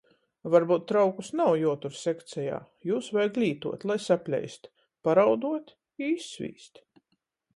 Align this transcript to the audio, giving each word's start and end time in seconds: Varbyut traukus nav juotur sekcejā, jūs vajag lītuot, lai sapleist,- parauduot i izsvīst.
Varbyut 0.53 0.85
traukus 0.91 1.27
nav 1.39 1.51
juotur 1.63 1.95
sekcejā, 1.97 2.55
jūs 2.91 3.11
vajag 3.17 3.37
lītuot, 3.43 3.87
lai 3.91 3.99
sapleist,- 4.07 4.67
parauduot 5.09 5.73
i 6.05 6.09
izsvīst. 6.17 6.83